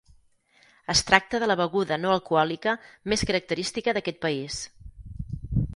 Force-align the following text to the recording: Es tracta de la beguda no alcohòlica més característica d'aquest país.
Es 0.93 1.03
tracta 1.09 1.41
de 1.43 1.49
la 1.51 1.57
beguda 1.59 1.99
no 2.05 2.15
alcohòlica 2.15 2.75
més 3.13 3.27
característica 3.33 3.95
d'aquest 3.99 4.21
país. 4.27 4.61